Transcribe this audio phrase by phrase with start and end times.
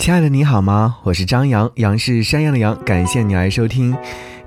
[0.00, 0.96] 亲爱的，你好吗？
[1.02, 3.94] 我是张扬，杨是山羊的羊，感谢你来收听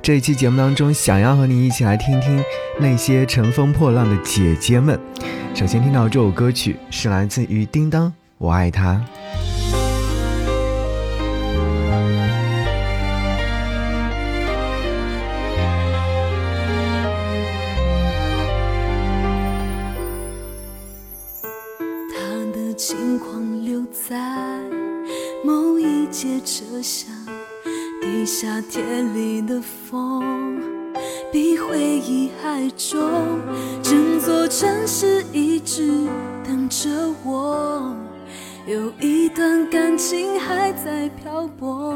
[0.01, 2.43] 这一期节目当中，想要和你一起来听听
[2.79, 4.99] 那些乘风破浪的姐姐们。
[5.53, 8.99] 首先听到这首歌曲是来自于叮当，我爱他。
[37.23, 37.95] 我，
[38.65, 41.93] 有一段感情还在漂泊。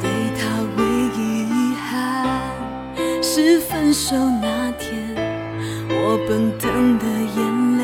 [0.00, 0.40] 对他
[0.76, 0.82] 唯
[1.16, 2.28] 一遗憾
[3.22, 5.14] 是分手那天，
[5.88, 7.04] 我奔腾的
[7.36, 7.38] 眼
[7.78, 7.82] 泪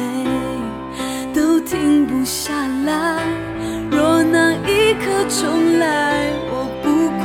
[1.35, 2.52] 都停不下
[2.85, 3.23] 来。
[3.91, 6.85] 若那一刻重来，我不
[7.18, 7.24] 哭，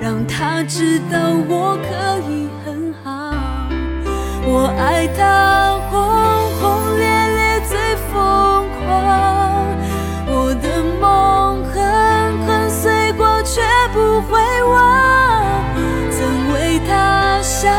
[0.00, 1.90] 让他知道我可
[2.30, 2.51] 以。
[4.54, 5.98] 我爱他轰
[6.60, 8.84] 轰烈烈最疯狂，
[10.26, 11.80] 我的梦狠
[12.46, 13.62] 狠碎过却
[13.94, 14.74] 不会忘。
[16.10, 17.72] 曾为他想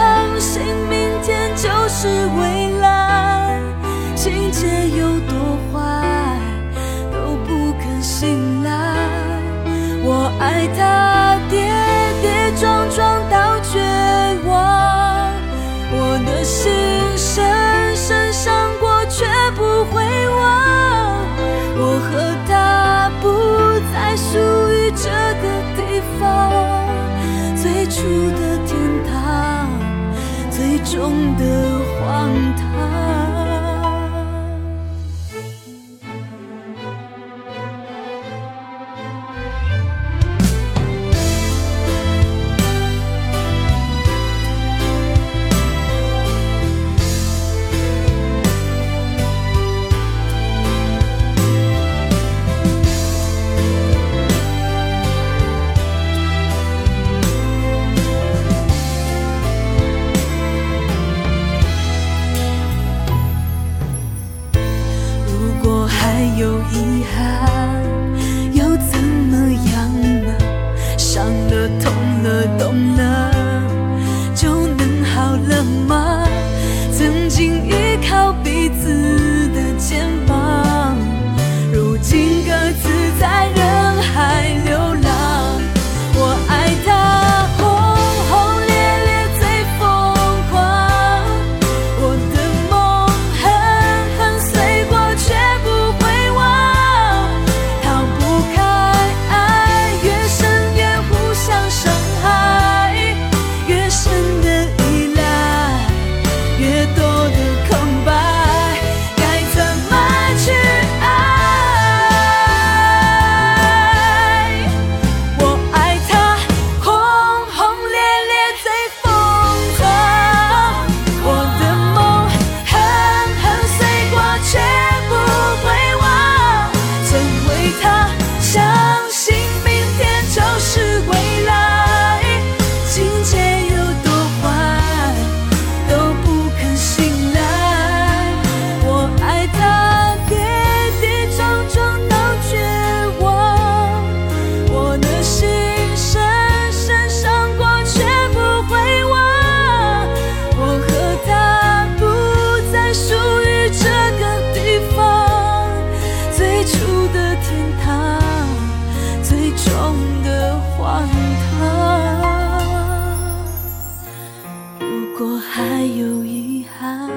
[165.18, 167.08] 果还有遗憾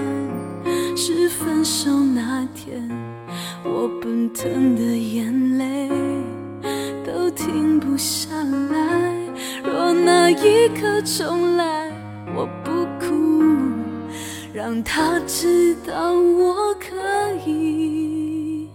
[0.94, 2.86] 是分手那天
[3.64, 5.88] 我奔腾的眼泪
[7.02, 8.28] 都停不下
[8.70, 9.14] 来。
[9.64, 11.90] 若那一刻重来
[12.34, 13.42] 我不哭
[14.52, 16.90] 让他知道我可
[17.46, 18.68] 以。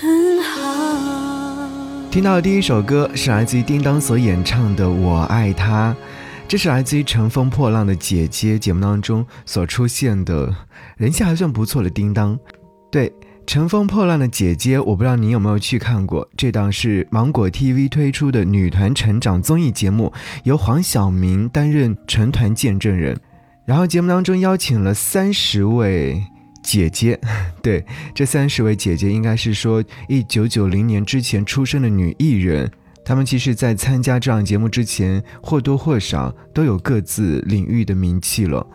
[0.00, 1.68] 很好
[2.12, 5.96] 听到的第一首歌是来自于叮当所演唱的我爱他。
[6.52, 10.54] 这是来自于《乘风破浪的姐姐》节目当中所出现的
[10.98, 12.38] 人气还算不错的叮当，
[12.90, 13.10] 对。
[13.46, 20.12] 乘风破浪的姐姐，我不知道你有没有去看过这档是芒果 TV 推出的女团成长综艺节目，
[20.44, 23.18] 由黄晓明担任成团见证人，
[23.64, 26.22] 然后节目当中邀请了三十位
[26.62, 27.18] 姐姐，
[27.62, 27.82] 对，
[28.14, 32.70] 这三十位姐姐应该是说一九九零年之前出生的女艺人。
[33.04, 38.66] 他们其实，在参加这档节目之前，或多或少都有各自领域的名气了。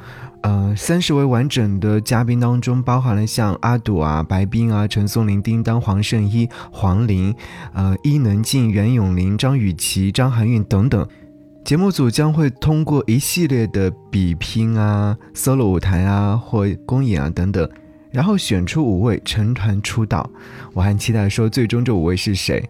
[0.42, 7.34] 呃，三十位完整的嘉宾当中，包含了像阿朵啊、白冰啊、陈松伶、叮当、黄圣依、黄龄、
[7.74, 11.06] 呃伊能静、袁咏琳、张雨绮、张含韵等等。
[11.64, 17.70] 节目组将会通过一系列的比拼啊、solo 舞台啊或公演啊等等，
[18.12, 20.30] 然后选出五位成团出道。
[20.74, 22.64] 我还期待说，最终这五位是谁。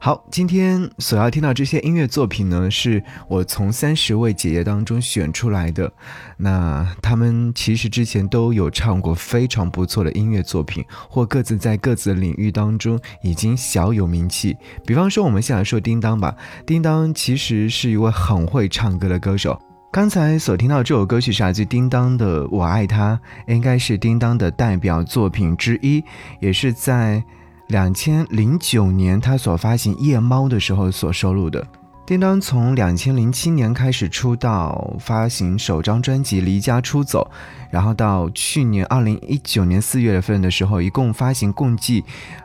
[0.00, 5.92] 好，今天所要听到这些音乐作品呢，是我从三十位姐姐当中选出来的。
[6.36, 14.56] 那她们其实之前都有唱过非常不错的音乐作品，或各自在各自的领域当中已经小有名气。
[14.86, 16.32] 比方说，我们先来说叮当吧。
[16.64, 19.60] 叮当其实是一位很会唱歌的歌手。
[19.90, 23.20] 刚才所听到这首歌曲是来自叮当的《我爱他》，
[23.52, 26.04] 应该是叮当的代表作品之一，
[26.40, 27.24] 也是在。
[27.68, 31.66] 两千零九年，他所发行《夜猫》的时候所收录的。
[32.06, 37.30] 叮当从两千零七年开始出道，发行首张专辑《离家出走》，
[37.70, 42.02] 然后到去年二零一九年四月份的时候，一共发行共计，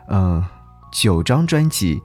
[0.08, 0.44] 嗯，
[0.92, 2.02] 九张专辑。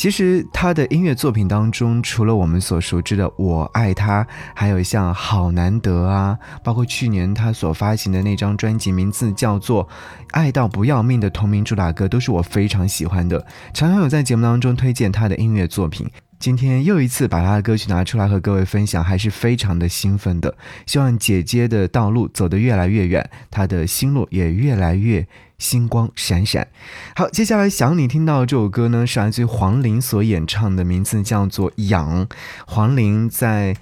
[0.00, 4.24] 其实他的音乐作品当中，除了我们所熟知的《我爱他》，
[4.54, 9.86] 还有像《好难得》啊，包括去年他所发行的那张专辑，名字叫做
[10.30, 13.44] 《爱到不要命》的同名主打歌，都是我非常喜欢的，
[13.74, 16.10] 常常有在节目当中推荐他的音乐作品。
[16.40, 20.56] 今天又一次把他的歌曲拿出来和各位分享，还是非常的兴奋的。
[20.86, 25.26] 希望姐姐的道路走得越来越远，她的心路也越来越
[25.58, 26.66] 星光闪闪。
[27.14, 32.26] 好，接下来想你听到这首歌呢，是来自于黄龄所演唱的，名字叫做《痒》。
[32.66, 33.76] 黄龄在。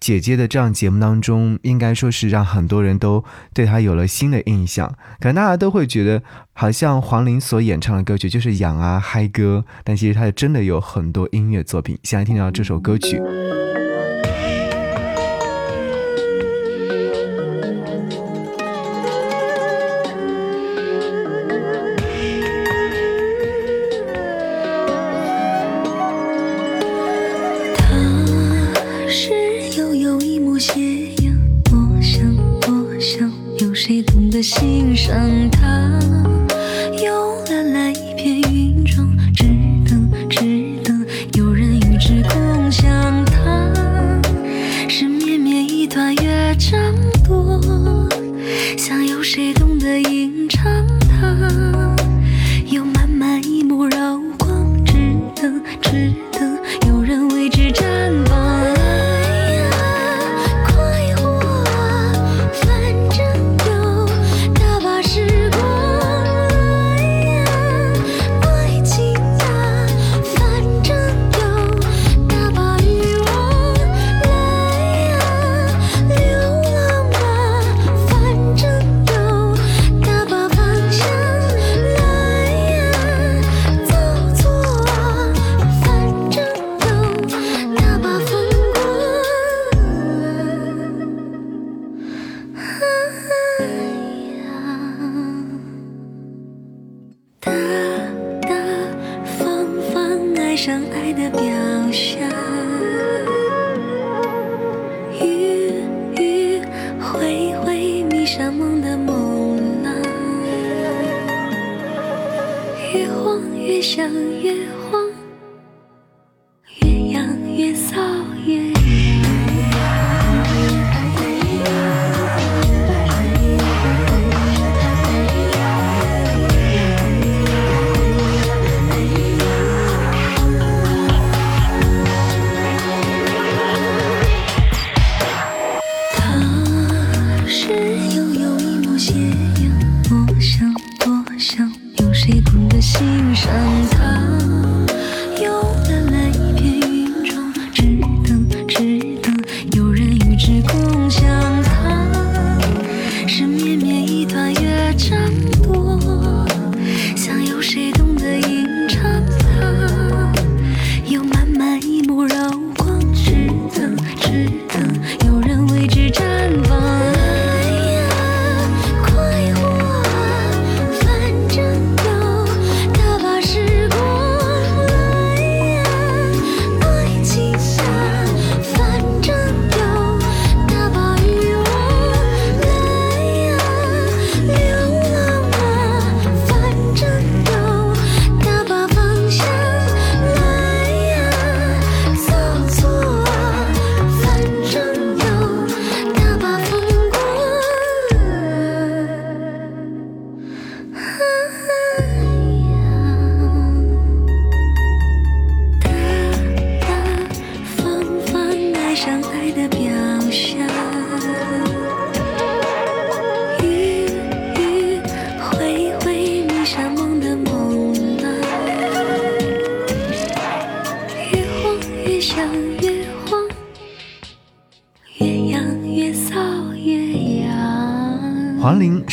[0.00, 4.94] 姐姐的这样节目当中，应该说是让很多人都对她有了新的印象。
[5.20, 6.22] 可能大家都会觉得，
[6.52, 11.98] 好像黄龄所演唱的歌曲就是痒啊嗨歌，但其实她真的有很多音乐作品。
[12.02, 13.20] 现在听到这首歌曲。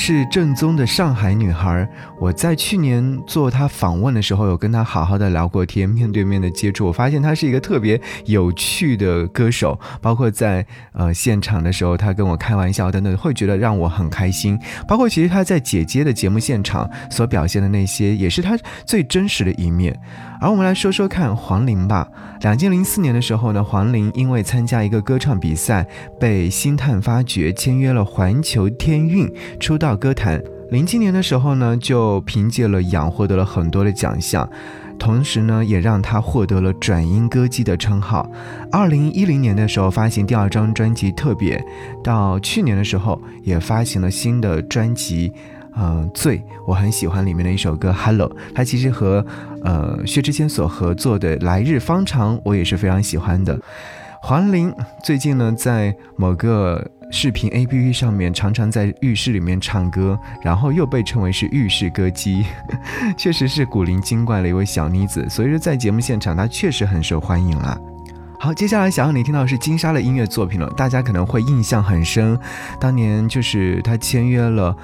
[0.08, 1.90] 是正宗的上海女孩。
[2.18, 9.78] 我在去年做她访问的时候，有跟她好好的聊过天，面对面的接触，我发现她是一个特别有趣的歌手。
[10.02, 14.58] 包括在呃现场的时候，她跟我开玩笑等等，会觉得让我很开心。
[14.88, 20.00] 包括其实她在姐姐的节目现场所表现的那些，也是她最真实的一面。
[20.40, 22.08] 而我们来说说看黄龄吧。
[22.42, 25.86] 两千零四年的时候呢，黄龄因为参加一个歌唱比赛，
[26.20, 29.30] 被星探发掘，签约了环球天韵，
[29.60, 30.42] 出道歌坛。
[30.72, 34.50] 零七年的时候呢，就凭借了《痒》获得了很多的奖项，
[34.98, 38.30] 同时呢，也让她获得了转音歌姬的称号。
[38.72, 41.58] 二零一零年的时候发行第二张专辑《特别》，
[42.04, 45.32] 到去年的时候也发行了新的专辑。
[45.78, 49.26] 嗯，醉，我很喜欢里面的一首歌《Hello》，它其实和
[49.62, 53.60] 呃薛之谦所合作的《来日方长》，我也是非常喜欢的。
[54.22, 62.46] 黄龄最近呢，在某个视频 APP 上面，常常在浴室里面唱歌，然后又被称为是浴室歌姬，
[63.16, 65.26] 确实是古灵精怪的一位小妮子。
[65.30, 67.78] 所以说，在节目现场，她确实很受欢迎啦。
[68.40, 72.38] 好，接下来想要你听到是金莎的音乐作品了，大家可能会印象很深，
[72.80, 74.76] 当年就是她签约了。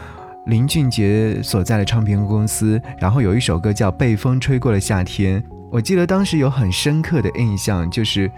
[0.48, 8.30] 林俊杰所在的唱片公司，然后有一首歌叫《被风吹过的夏天》，我记得当时有很深刻的印象，就是，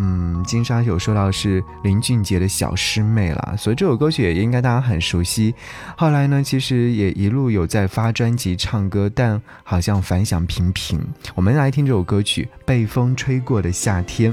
[0.00, 5.52] 嗯，金莎有说到是林俊杰的小师妹了，所以这首歌曲也应该大家很熟悉。
[5.96, 11.00] 后来呢，其实也一路有在发专辑、唱歌，但好像反响平平。
[11.34, 14.32] 我们来听这首歌曲《被风吹过的夏天》。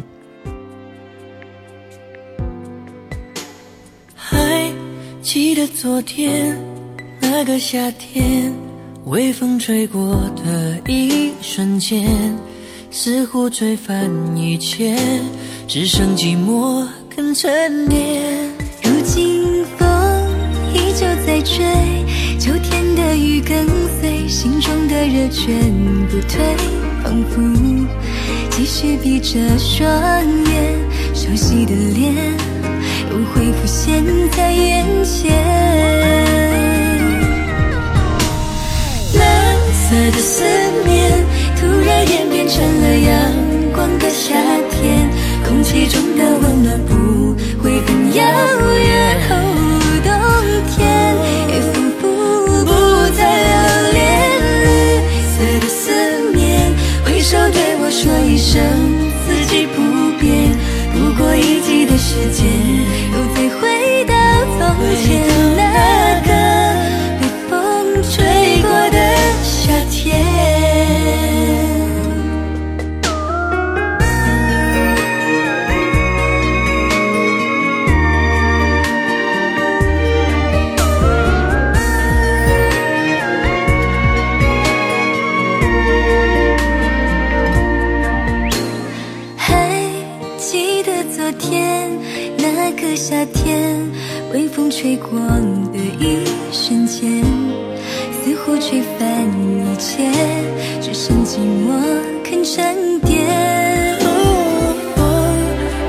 [4.15, 4.72] 还
[5.22, 6.57] 记得昨天。
[7.19, 8.53] 那个夏天，
[9.05, 12.07] 微风吹过的一瞬间，
[12.98, 14.98] 似乎吹翻一切，
[15.68, 18.24] 只剩寂寞肯沉淀。
[18.82, 19.88] 如今风
[20.74, 21.66] 依旧在吹，
[22.40, 23.68] 秋天的雨跟
[24.00, 25.54] 随，心中的热全
[26.08, 26.40] 不退，
[27.04, 27.42] 仿佛
[28.52, 29.92] 继续闭着双
[30.46, 30.80] 眼，
[31.14, 32.16] 熟悉的脸
[33.12, 35.36] 又会浮现在眼前。
[39.16, 40.44] 蓝色的思
[40.88, 41.25] 念
[41.65, 43.34] 突然演变成了阳
[43.74, 44.36] 光的夏
[44.69, 45.10] 天，
[45.43, 47.75] 空气中的温暖不会
[91.15, 91.89] 昨天
[92.38, 93.89] 那个夏天，
[94.34, 95.17] 微风吹过
[95.72, 96.19] 的一
[96.51, 97.24] 瞬间。
[98.12, 100.12] 似乎吹翻一切，
[100.81, 101.72] 只剩寂寞
[102.22, 103.98] 肯沉淀。
[103.98, 105.05] 风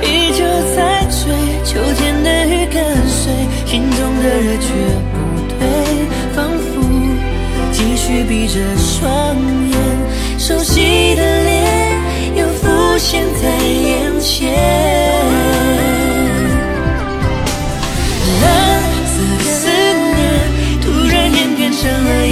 [0.00, 0.44] 依旧
[0.76, 3.32] 在吹，秋天的雨跟随，
[3.66, 4.68] 心中的热却
[5.10, 5.18] 不
[5.58, 5.58] 退，
[6.36, 6.80] 仿佛
[7.72, 9.34] 继续闭着双
[9.72, 11.98] 眼，熟悉的脸
[12.36, 15.05] 又浮现在眼前。
[21.86, 22.25] 成了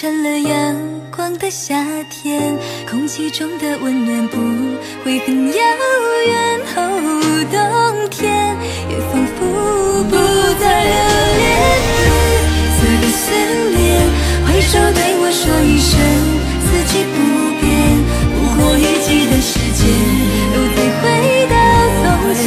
[0.00, 0.76] 成了阳
[1.10, 1.74] 光的夏
[2.08, 2.56] 天，
[2.88, 4.38] 空气中的温暖不
[5.04, 5.54] 会很遥
[6.24, 6.60] 远。
[6.76, 6.78] 哦，
[7.50, 7.58] 冬
[8.08, 8.56] 天
[8.88, 9.42] 也仿佛
[10.04, 10.14] 不
[10.60, 10.94] 再留
[11.34, 11.42] 恋。
[11.98, 13.26] 绿色的思
[13.74, 13.82] 念，
[14.46, 15.98] 挥手对我说一声，
[16.62, 17.18] 四季不
[17.58, 17.66] 变。
[18.38, 19.82] 不过一季的时间，
[20.54, 21.02] 又再回
[21.50, 21.58] 到
[21.98, 22.06] 从
[22.38, 22.46] 前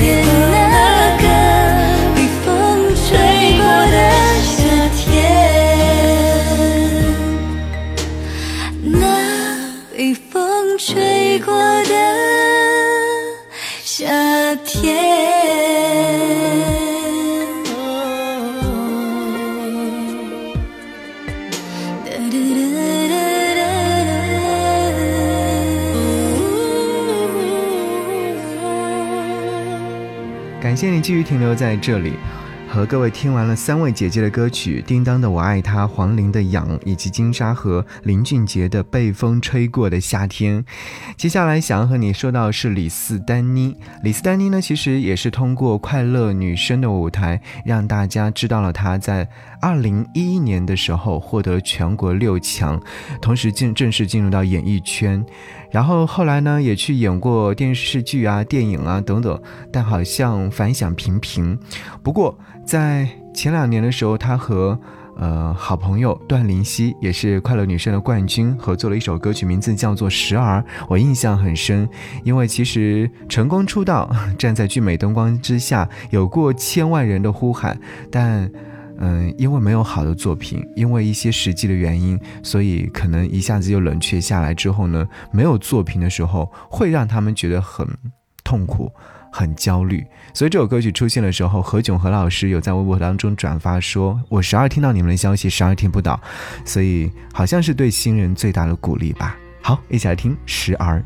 [11.44, 11.94] 过的
[13.84, 15.22] 夏天。
[30.62, 32.14] 感谢你继续停留在这里。
[32.74, 40.63] 和各位听完了三位姐姐的歌曲，叮当的《我爱他》，黄龄的《痒》，以及金莎和林俊杰的《被风吹过的夏天》。
[41.18, 43.75] 接下来想要和你说到是李斯丹妮。
[44.04, 49.28] 李斯丹妮呢，其实也是通过《快乐女声》的舞台，让大家知道了她在
[49.62, 52.82] 二零一一年的时候获得全国六强，
[53.22, 55.22] 同时进正式进入到演艺圈。
[55.72, 61.60] 然后后来呢，也去演过电视剧啊、电影啊等等，但好像反响平平。
[62.01, 62.40] 不过。
[62.72, 64.80] 在前两年的时候，他和
[65.18, 71.90] 呃好朋友段林希，也是快乐女声的冠军，合作了一首歌曲，名字叫做《时而》，我印象很深。
[72.24, 77.78] 因为其实成功出道，站在聚美灯光之下，有过千万人的呼喊，
[78.10, 78.50] 但
[79.00, 84.53] 嗯，因为没有好的作品，因为一些实际的原因，所以可能一下子就冷却下来。
[84.53, 87.86] 之后呢，没有作品的时候，会让他们觉得很
[88.46, 88.90] 痛苦。
[89.31, 96.20] 很焦虑，所以这首歌曲出现的时候，何炅何老师有在微博当中转发说：“我十二听到你们的消息，十二听不到，
[96.65, 101.00] 所以好像是对新人最大的鼓励吧。”好，一起来听《十二》。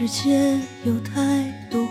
[0.00, 1.12] 世界有太
[1.70, 1.86] 多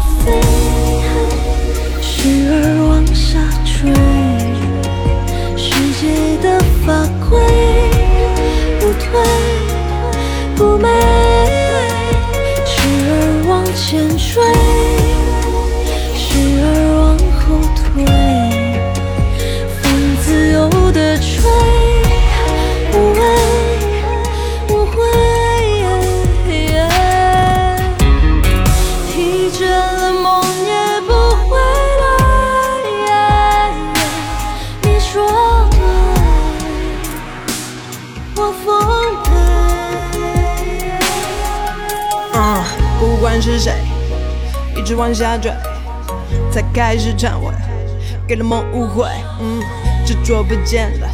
[0.00, 0.40] 飞
[2.00, 3.92] 时而往下坠
[5.56, 7.38] 世界的法规
[8.80, 9.04] 不退
[10.56, 10.88] 不美
[12.64, 14.93] 时而往前追
[43.24, 43.72] 不管是谁
[44.76, 45.50] 一直往下坠，
[46.52, 47.50] 才开始忏悔。
[48.28, 49.06] 给了梦误会，
[49.40, 49.62] 嗯，
[50.04, 51.08] 执着不见了，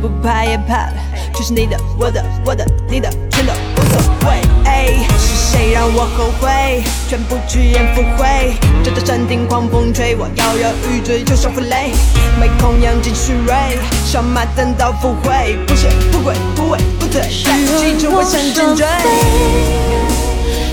[0.00, 0.94] 不怕也怕了，
[1.34, 5.04] 全是你的，我的，我的，你的，全都无所谓。
[5.18, 6.82] 是谁让我后悔？
[7.10, 11.92] 全部去言赴会，站在山顶狂风吹，我摇摇欲坠，就像负累，
[12.40, 13.54] 没空养精蓄锐，
[14.06, 20.13] 上马等到赴会，不谢不跪不畏不退，带着青春我向前追。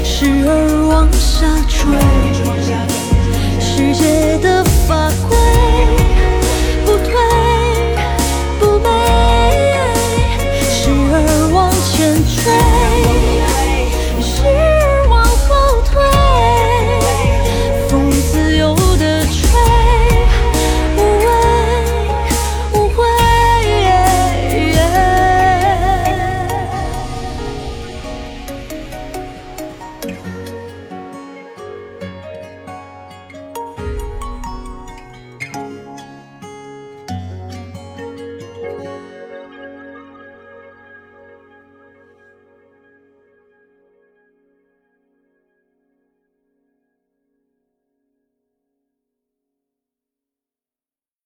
[0.03, 1.79] 时而往下坠
[3.59, 6.20] 世界的法规